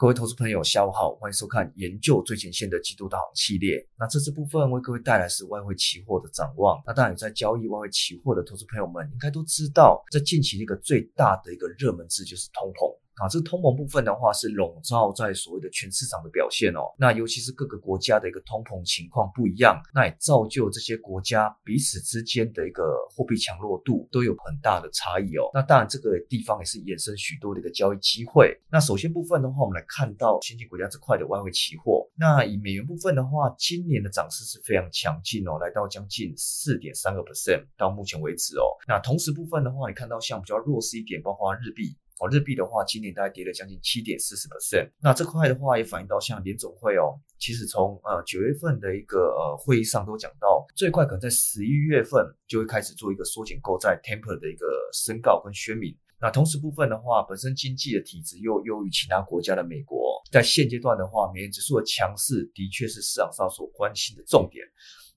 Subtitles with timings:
[0.00, 3.86] 各位投资朋友，下午好，欢迎收看研究最前线的季度大行系列。
[3.98, 6.82] 那这次部分为各位带来是外汇期货的展望。
[6.86, 12.96] 那当然，在交易外汇期货的投资朋友们，应该都知道，在近期一个最大的一个热门字就是通膨。
[13.20, 16.88] 啊，这通膨部分的话是笼罩在所谓的全市场的表现哦。
[16.98, 22.82] 那尤其是各个国家的一个通膨情况不一样，那也造就这些国家彼此之间的一个
[23.14, 25.50] 货币强弱度都有很大的差异哦。
[25.52, 28.58] 那当然，这个地方也是衍生许多的一个交易机会。
[28.70, 32.08] 那首先部分的话，我们来看到先进国家这块的外汇期货。
[32.16, 38.64] 那以美元部分的话，今年的涨势是非常强劲哦，来到将近四点三个 percent 到目前为止哦。
[38.88, 41.94] 那同时部分的话，你看到像比较弱势一点，包括日币。
[42.20, 44.90] 哦，日币的话，今年大概跌了将近七点四十 percent。
[45.00, 55.96] 那这块的话，也反映到像联总会哦，其实从呃九月份的一个呃会议上都讲到，最快可能在十一月份就会开始做一个缩减购债 （temper） 的一个申告跟宣明。
[56.20, 64.62] 那同时部分的话，本身经济的体质又优于其他国家的美国，在现阶段的话，美元指数的强势的确是市场上所关心的重点。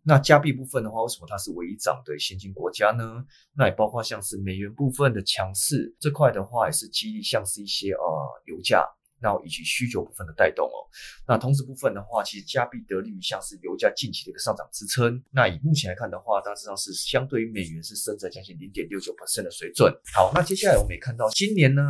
[0.03, 3.25] 那加币部分的话，为什么它是唯一涨的先进国家呢？
[3.55, 8.87] 那也包括像是美元部分的强势这块的话，也是激励像是一些呃油价。
[9.23, 10.83] 那以及需求部分的带动哦，
[11.25, 15.23] 那同时部分的话，其实加币得利于像是油价近期的一个上涨支撑。
[15.31, 19.89] 那以目前来看的话，大致上是相对于美元是升在将近零点六九的水准。
[20.13, 21.81] 好，那接下来我们也看到今年呢，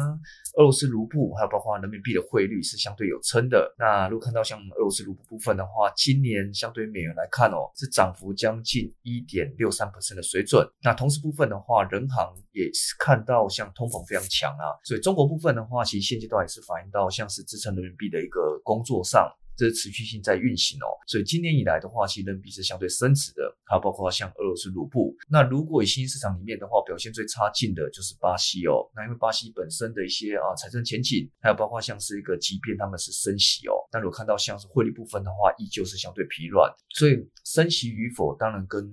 [0.54, 3.74] 俄罗斯卢布还有包括人民币的汇率是相对有撑的。
[3.78, 10.68] 那如果看到像俄罗斯卢布部分的话，今年相对于美元来看哦，是涨幅将近一点六三的水准。
[10.84, 17.04] 那同时部分的话，人行也是看到像通膨非常强啊，所以中国部分的话，其实现阶段也是反映到。
[17.14, 20.88] 像是支撑人民币的一个工作上，这是持续性在运行哦。
[21.08, 23.42] 所以今年以来的话，其实人民币是相对升值的。
[23.66, 25.16] 它包括像俄罗斯卢布。
[25.30, 28.88] 那如果以新兴市场里面的话，表现最差劲的就是巴西哦。
[28.96, 36.72] 那因为巴西本身的一些啊财政前景，还有包括像是一个即便他们是升息哦，但如果看到像是汇率部分的话，依旧是相对疲软。
[36.90, 38.84] 所以升息与否，当然跟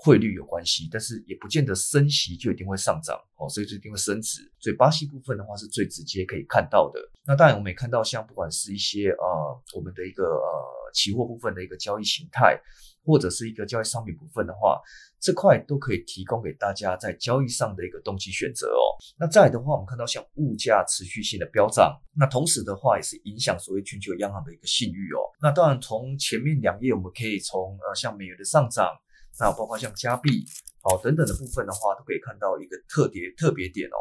[0.00, 4.48] 汇率有关系，但是也不见得升息就一定会上涨哦，所以就一定会升值。
[4.60, 7.00] 所以巴西部分的话是最直接可以看到的。
[7.26, 12.56] 那当然我们也看到，像不管是一些呃我们的一个呃期货部分的一个交易形态，
[13.04, 14.80] 或者是一个交易商品部分的话，
[15.20, 18.94] 这块都可以提供给大家在交易上的一个动机选择哦。
[19.18, 25.18] 那再来的话，我们看到像物价持续性的飙涨，那同时的话也是影响所谓全球央行的一个信誉哦。
[25.42, 28.96] 那当然从前面两页我们可以从呃像美元的上涨。
[29.38, 30.44] 那包括像加币
[30.82, 33.98] 哦等等的部分的话，都可以看到一个特别特别点哦。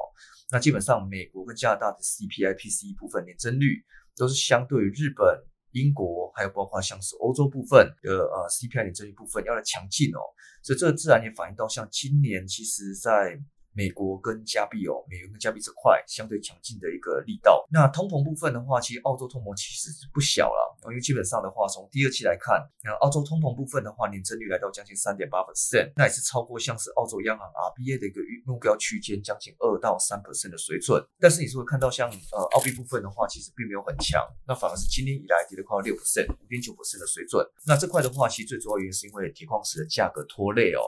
[0.51, 3.83] 那基本上美国跟加拿大的 CPI、PCE 部分年增率
[4.15, 10.19] 都是相对于日本、英国，还有包括像是欧洲部分的呃 CPI 年增率部分要来强劲哦。
[10.63, 13.39] 所以这自然也反映到像今年其实在。
[13.77, 17.63] 美国跟加币哦，美元跟加币这块相对强劲的一个力道。
[17.71, 30.97] 那通膨部分的话，其实澳洲通膨其实是不小了，因为基本上的话，从第二期来看，那澳洲通膨部分的话，年增率来到将近三点八 percent，那也是超过像是澳洲央行 RBA 的一个目标区间将近二到三 percent 的水准。
[31.19, 37.45] 但是你是会看到像呃澳币部分的话，其实并没有很强，那反而是今年以来跌了快六 percent，五点九 percent 的水准。
[37.67, 40.81] 那这块的话，其实最主要原因是因为铁矿石的价格拖累哦，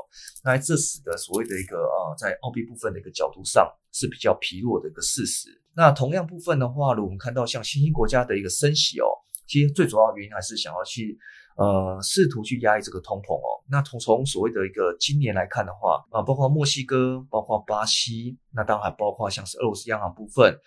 [0.43, 5.49] 那这使得所谓的一个呃在澳币部分的一个角度上是比较疲弱的一个事实。
[5.75, 9.07] 那同样部分的话，如果我们看到像新兴国家的一个升息哦，
[9.47, 11.17] 其实最主要原因还是想要去
[11.55, 13.63] 呃试图去压抑这个通膨哦。
[13.69, 20.57] 那从从所谓的一个今年来看的话啊，包括墨西哥、包括巴西，那当然还包括像是俄罗斯央行部分。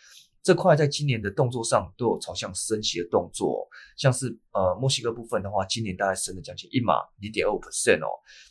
[0.43, 8.11] 这块在今年的动作上都有朝向升息的动作，像是呃墨西哥部分的话，今年大概升了将近一码零点二五 percent 哦。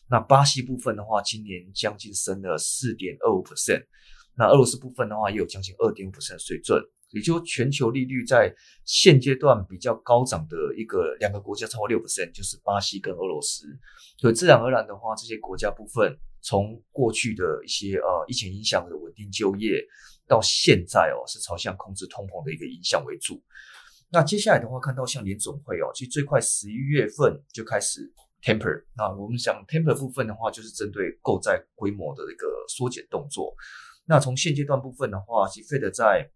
[0.10, 3.84] 那巴西部分的话，今年将近升了四点二五 percent。
[4.38, 6.82] 那俄罗斯部分的话，也有将近二点五 percent 水准。
[7.10, 8.56] 也就全球利率在
[8.86, 13.66] 现阶段比较高涨的一个两个国家超过六 percent，就是巴西跟俄罗斯。
[14.18, 19.86] 所以自然而然的话，这些国家部分从过去的一些呃疫情影响的稳定就业。
[20.28, 23.42] 到现在哦，是朝向控制通膨的一个影响为主。
[24.10, 28.02] 那接下来的话，看到像联总会哦，其实最快十一月份就开始
[28.42, 28.84] temper。
[28.98, 33.54] 那我们讲 temper 部分的话，就是针对购债规模的一个缩减动作。
[34.06, 36.30] 那从现阶段部分的话，其实 Fed 在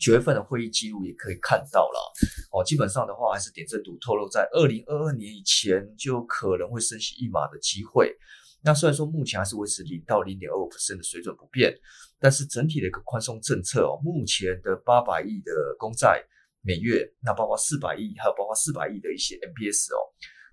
[0.00, 2.12] 九月份的会议记录也可以看到了
[2.50, 8.12] 哦，基本上的话还是点阵图透露，在二零二二年以前就可能会升息一码的机会。
[8.66, 11.72] 那虽然说目前还是维持零到零点二五的水准不变，
[12.18, 16.20] 但是整体的一个宽松政策哦，目前的八百亿的公债
[16.62, 20.02] 每月，那包括四百亿，还有包括四百亿的一些 MBS 哦，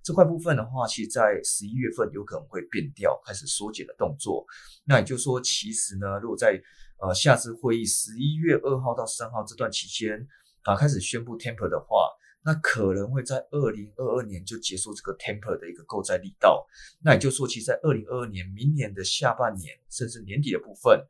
[0.04, 4.45] 这块部分的话，其实在十一月份有可能会变调，开始缩减的动作。
[4.86, 6.62] 那也就是说，其实呢，如果在
[7.01, 10.24] 呃下次会议十一月二号到三号这段期间，
[10.62, 12.12] 啊开始宣布 temper 的话，
[12.45, 16.66] 那可能会在二零二二年就结束这个 temper 的一个购债力道。
[17.01, 21.04] 那也就是说，其实在二零二二年明年的下半年甚至年底的部分，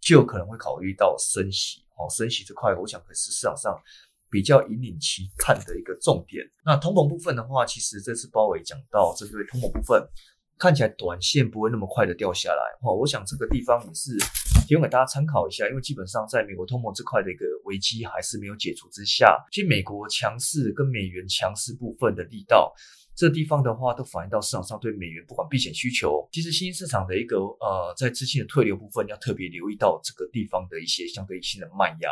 [0.00, 1.84] 就可能会考虑到升息。
[1.96, 3.78] 哦，升息这块，我想可是市场上
[4.30, 6.44] 比较引领期看的一个重点。
[6.64, 10.06] 那通膨部分的话，其实这次包伟讲到针对通膨部分。
[10.58, 14.10] 看起来短线不会那么快的掉下来哦，我想这个地方也是
[14.70, 22.72] 提供给大家参考一下，因为基本上在美国通膨这块的一个危机还是没有解除之下，其实美国强势跟美元强势部分的力道，
[23.16, 32.08] 这地方的话都反映到市场上对美元不管避险需求，其实新兴市场的一个呃在资金的退流部分要特别留意到这个地方的一些相对性的卖压。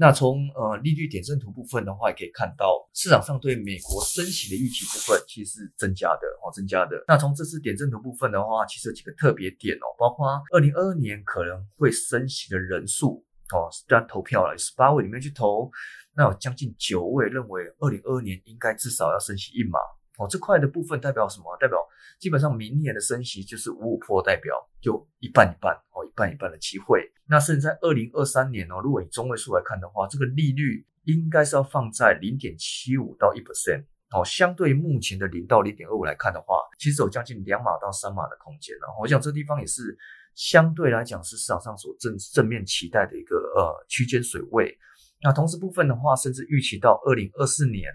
[0.00, 6.96] 那从呃利率点阵图部分的话，也可以看到市场上对美国升息的预期部分其实是增加的哦，增加的。
[7.06, 15.70] 那从这次点阵图部分的话，其实有几个特别点哦，包括二零二二年可能会升息的人数哦，虽然投票了十八位里面去投，
[16.16, 19.78] 那有将近九位认为二零二二年应该至少要升息一码。
[20.20, 21.56] 哦，这块的部分代表什么？
[21.58, 21.78] 代表
[22.18, 27.10] 基本上明年的升息就是五五破，代表就一半一半哦，一半一半的机会。
[27.26, 38.94] 那甚至在二零二三年哦，如果以中位数来看的话，这个利率应该是要放在零点七五到一 percent 哦，相对目前的零到零点二五来看的话，其实有将近两码到三码的空间了。
[39.00, 39.96] 我想这地方也是
[40.34, 44.76] 相对来讲是市场上所正正面期待的一个呃区间水位。
[45.22, 47.90] 那同时部分的话，甚至预期到二零二四年。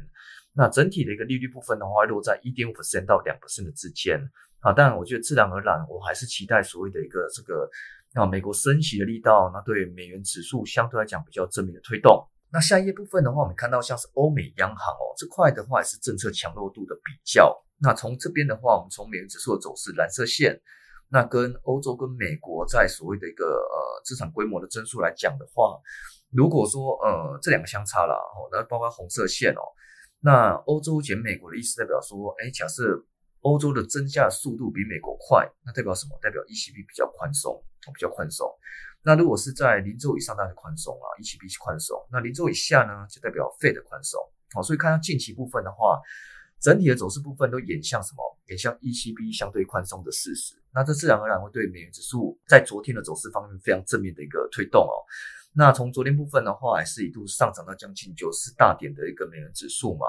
[0.57, 4.17] 那整体的一个利率部分的话，落在一点五 percent 到两 percent 的之间
[4.61, 4.71] 啊。
[4.71, 7.69] 当然，我觉得自然而然，我还是期待所谓的一个这个
[8.13, 12.25] 啊美国升息的力道，那对美元指数相对来讲比较正面的推动。
[12.53, 17.53] 那下一页部分的话，我们看到像是欧美央行哦这块的话，也是政策强弱度的比较。
[17.81, 20.57] 那从这边的话，我们从美元指数的走势蓝色线，
[21.09, 25.77] 那跟欧洲跟美国在所谓的一个呃资产规模的增速来讲的话，
[26.31, 29.61] 如果说呃这两个相差了哦，那包括红色线哦。
[30.25, 33.05] 那欧洲减美国的意思代表说，哎，假设
[33.41, 36.17] 欧洲的增加速度比美国快，那代表什么？
[36.19, 37.63] 代表 ECB 比较宽松，
[37.93, 38.51] 比较宽松。
[39.03, 41.95] 那如果是在零轴以上，当然宽松啊，ECB 是宽松。
[42.11, 44.19] 那零轴以下呢，就代表 Fed 宽松。
[44.55, 46.01] 好，所以看到近期部分的话，
[46.59, 48.23] 整体的走势部分都演向什么？
[48.47, 50.55] 演向 ECB 相对宽松的事实。
[50.73, 55.05] 那这自然而然会对美元指数在昨天的走势方面非常正面的一个推动哦。
[55.57, 60.05] 那从昨天部分的话，还是一度上涨到将近九十大点的一个美元指数嘛。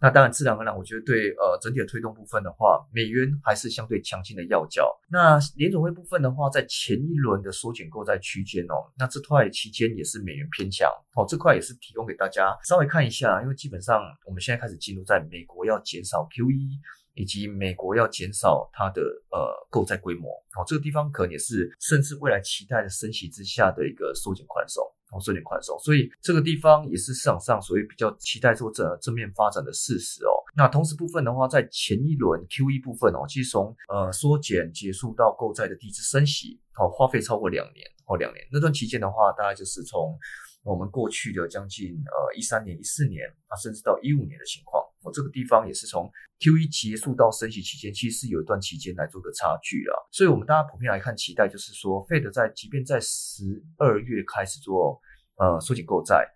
[0.00, 4.90] 那当然，自然而然，我觉得对呃整体的推动部分的话，美元还是相对强劲的要角。
[5.10, 16.80] 那联总会部分的话，在前一轮的缩减购债区间哦，那这块期间也是美元偏强哦，这块也是提供给大家稍微看一下，因为基本上我们现在开始进入在美国要减少 QE。
[17.16, 30.30] 以及美国要减少它的呃购债规模，哦，这个地方可能也是甚至未来期待的升息之下的一个缩减宽松，哦，缩减宽松，所以这个地方也是市场上所谓比较期待做正正面发展的事实哦。
[30.54, 40.18] 那同时部分的话，在前一轮 QE 部分哦，其实从呃缩减结束到购债的第一次升息，哦，花费超过两年，哦，两年那段期间的话，大概就是从
[40.62, 44.82] 我们过去的将近呃一三年、一四年啊，甚至到一五年的情况。
[45.12, 46.10] 这个地方也是从
[46.40, 50.08] Q E 结束到升息期间，其实是有一段期间来做个差距了。
[50.12, 53.44] 所以，我们大家普遍来看，期待就是说，Fed 在即便在十
[53.78, 55.00] 二月开始做
[55.36, 56.26] 呃缩紧购债，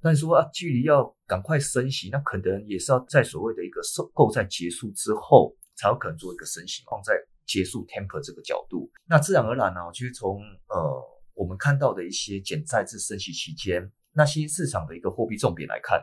[0.00, 7.14] 但是说啊，距离要赶快升息，那可能也是要在所谓的一个收购债结束之后，才有可能做一个升息，放在
[7.46, 8.90] 结束 Temper 这个角度。
[9.08, 11.02] 那自然而然呢，其实从呃
[11.34, 16.02] 我们看到的一些减债至升息期间，那新市场的一个货币重点来看。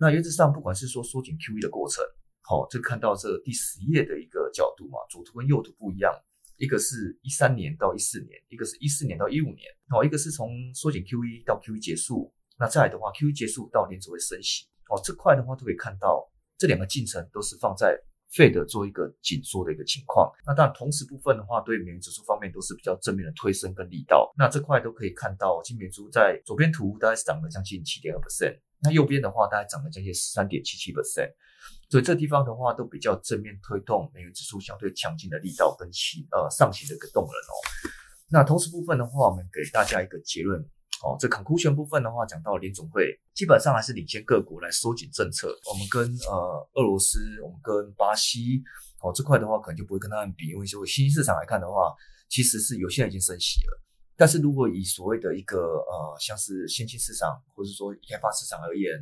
[0.00, 2.02] 那原则上，不管是说缩紧 QE 的过程，
[2.40, 6.10] 好，就看到这第十页的一个角度嘛，左图跟右图不一样，
[6.56, 16.26] 一个是一三年到一四年，一个是一四年到一五年，哦，一个是从缩减 QE 到 QE 结束，那再的话，QE 结束到年只会升息，哦，这块的话都可以看到，
[16.56, 17.94] 这两个进程都是放在
[18.32, 20.30] Fed 做一个紧缩的一个情况。
[20.46, 24.32] 那当然，同时部分的话，对美元指数方面都是比较正面的推升跟力道。
[24.38, 28.58] 那这块都可以看到，金美珠在左边图大概是涨了将近七点二 percent。
[28.82, 31.30] 那右边的话，大概涨了将近三点七七 percent，
[31.90, 37.52] 所以这地方的话都比较正面推动美元指数相对强劲的力道跟起呃上行的一个动能哦。
[38.30, 40.64] 那同时部分的话，我们给大家一个结论
[41.02, 45.48] 哦，这 conclusion 部分的话，讲到联总会基本上还是领先各国来收紧政策。
[45.70, 48.62] 我们跟呃俄罗斯，我们跟巴西
[49.00, 51.94] 哦这块的话，可能就不会跟他们比，因为就新兴市场来看的话，
[52.28, 53.82] 其实是有些人已经升息了。
[54.14, 58.92] 但是如果以所谓的一个呃，像是先进市场或者说开发市场而言，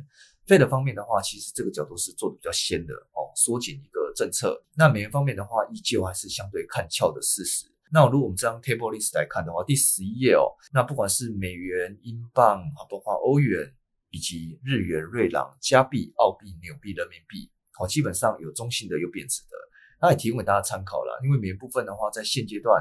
[0.47, 4.63] 费的方面的话，其实这个角度是做的比较先的哦，缩紧一个政策。
[4.77, 7.65] 那美元方面的话，依旧还是相对看俏的事实。
[7.91, 13.65] 那如果我们这张 table list 来看的话，第十一页哦，那不管是美元、英镑啊，包括欧元
[14.11, 19.57] 以及日元、瑞郎、加币、澳币、纽币、人民币，好，基本上有中性的，有贬值的，
[19.99, 21.19] 那也提供给大家参考了。
[21.23, 22.79] 因为美元部分的话，在现阶段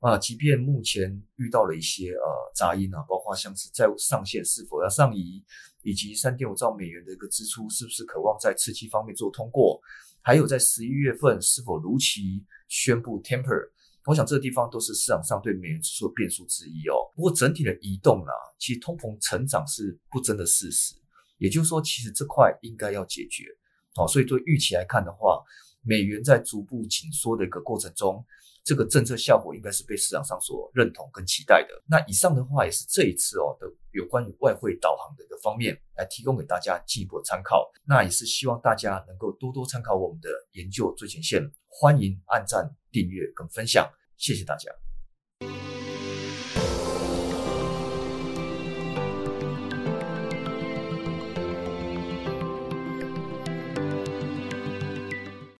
[0.00, 5.44] 啊，即便目前遇到了一些呃杂音啊，包括像是债务上限是否要上移，
[5.82, 9.80] 以及三点五兆美元的一个支出是不是渴望在刺激方面做通过，
[10.22, 13.70] 还有在十一月份是否如期宣布 temper。
[14.06, 16.96] 我想这个地方都是市场上对美元指数的变数之一哦。
[17.14, 20.94] 不过整体的移动啊，其实通膨成长是不争的事实。
[21.38, 23.44] 也就是说，其实这块应该要解决
[23.96, 24.06] 哦。
[24.08, 25.42] 所以对预期来看的话，
[25.82, 28.24] 美元在逐步紧缩的一个过程中，
[28.70, 31.82] 这个政策效果应该是被市场上所认同跟期待的。
[31.88, 37.68] 那以上的话也是这一次哦的有关于外汇导航的一个方面，来提供给大家进一步参考。
[37.84, 41.42] 那也是希望大家能够多多参考我们的研究最前线。
[41.66, 44.70] 欢迎按赞、订阅跟分享，谢谢大家。